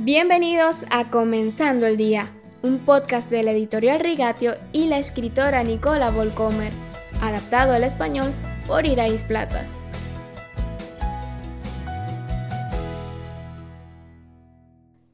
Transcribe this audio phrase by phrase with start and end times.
[0.00, 6.12] Bienvenidos a Comenzando el Día, un podcast de la editorial Rigatio y la escritora Nicola
[6.12, 6.72] Volcomer,
[7.20, 8.32] adaptado al español
[8.68, 9.66] por Irais Plata.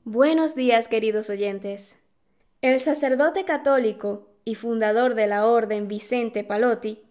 [0.05, 1.97] Buenos días queridos oyentes.
[2.61, 7.03] El sacerdote católico y fundador de la Orden Vicente Palotti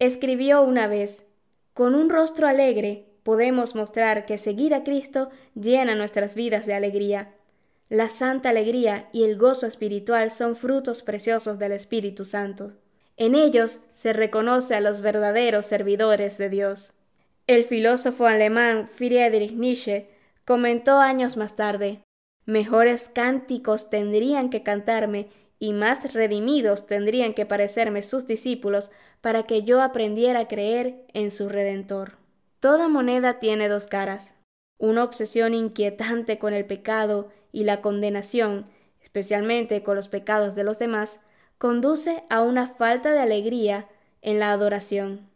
[0.00, 1.24] escribió una vez,
[1.72, 7.34] con un rostro alegre podemos mostrar que seguir a Cristo llena nuestras vidas de alegría.
[7.88, 12.72] La santa alegría y el gozo espiritual son frutos preciosos del Espíritu Santo.
[13.16, 16.94] En ellos se reconoce a los verdaderos servidores de Dios.
[17.46, 20.08] El filósofo alemán Friedrich Nietzsche
[20.44, 22.02] comentó años más tarde,
[22.44, 25.28] Mejores cánticos tendrían que cantarme
[25.60, 31.30] y más redimidos tendrían que parecerme sus discípulos para que yo aprendiera a creer en
[31.30, 32.21] su Redentor.
[32.62, 34.36] Toda moneda tiene dos caras.
[34.78, 38.66] Una obsesión inquietante con el pecado y la condenación,
[39.00, 41.18] especialmente con los pecados de los demás,
[41.58, 43.88] conduce a una falta de alegría
[44.20, 45.28] en la adoración.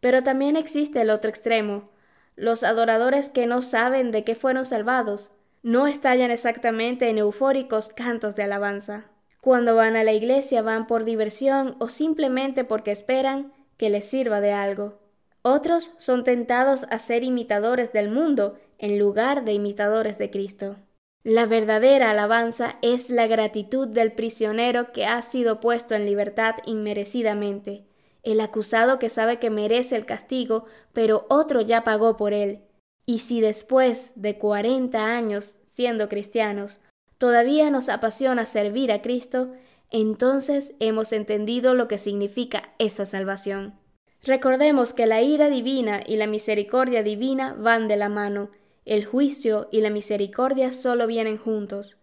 [0.00, 1.88] Pero también existe el otro extremo,
[2.36, 5.30] los adoradores que no saben de qué fueron salvados,
[5.62, 9.06] no estallan exactamente en eufóricos cantos de alabanza.
[9.40, 14.42] Cuando van a la iglesia van por diversión o simplemente porque esperan que les sirva
[14.42, 15.05] de algo.
[15.48, 20.74] Otros son tentados a ser imitadores del mundo en lugar de imitadores de Cristo.
[21.22, 27.86] La verdadera alabanza es la gratitud del prisionero que ha sido puesto en libertad inmerecidamente,
[28.24, 32.62] el acusado que sabe que merece el castigo, pero otro ya pagó por él.
[33.04, 36.80] Y si después de cuarenta años siendo cristianos
[37.18, 39.52] todavía nos apasiona servir a Cristo,
[39.90, 43.85] entonces hemos entendido lo que significa esa salvación.
[44.24, 48.50] Recordemos que la ira divina y la misericordia divina van de la mano,
[48.84, 51.96] el juicio y la misericordia solo vienen juntos.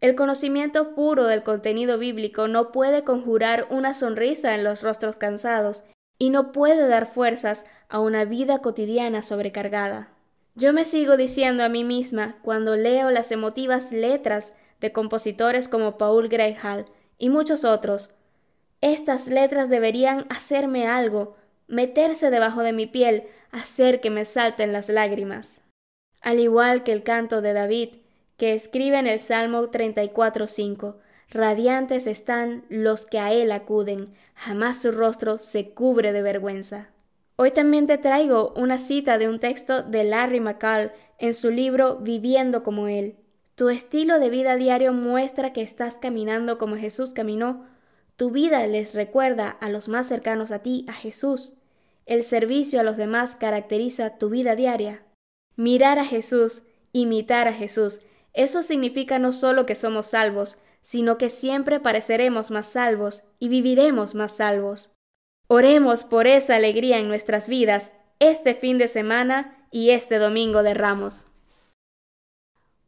[0.00, 5.84] El conocimiento puro del contenido bíblico no puede conjurar una sonrisa en los rostros cansados
[6.18, 10.10] y no puede dar fuerzas a una vida cotidiana sobrecargada.
[10.54, 15.98] Yo me sigo diciendo a mí misma cuando leo las emotivas letras de compositores como
[15.98, 16.84] Paul Greyhall
[17.18, 18.14] y muchos otros,
[18.80, 21.36] estas letras deberían hacerme algo,
[21.66, 25.60] meterse debajo de mi piel, hacer que me salten las lágrimas.
[26.20, 27.96] Al igual que el canto de David,
[28.36, 30.96] que escribe en el Salmo 34.5,
[31.30, 36.88] radiantes están los que a él acuden, jamás su rostro se cubre de vergüenza.
[37.36, 41.96] Hoy también te traigo una cita de un texto de Larry McCall en su libro
[41.96, 43.16] Viviendo como él.
[43.56, 47.66] Tu estilo de vida diario muestra que estás caminando como Jesús caminó
[48.16, 51.58] tu vida les recuerda a los más cercanos a ti, a Jesús.
[52.06, 55.02] El servicio a los demás caracteriza tu vida diaria.
[55.56, 58.00] Mirar a Jesús, imitar a Jesús,
[58.32, 64.14] eso significa no solo que somos salvos, sino que siempre pareceremos más salvos y viviremos
[64.14, 64.92] más salvos.
[65.48, 70.74] Oremos por esa alegría en nuestras vidas este fin de semana y este domingo de
[70.74, 71.26] Ramos.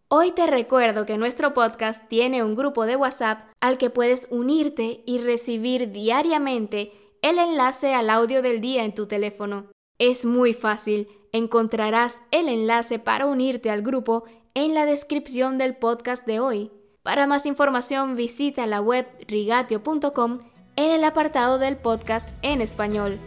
[0.09, 5.03] Hoy te recuerdo que nuestro podcast tiene un grupo de WhatsApp al que puedes unirte
[5.05, 9.66] y recibir diariamente el enlace al audio del día en tu teléfono.
[9.99, 14.22] Es muy fácil, encontrarás el enlace para unirte al grupo
[14.55, 16.71] en la descripción del podcast de hoy.
[17.03, 20.39] Para más información visita la web rigatio.com
[20.77, 23.19] en el apartado del podcast en español.